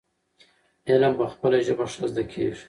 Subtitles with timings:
[0.89, 2.59] علم په خپله ژبه ښه زده کيږي.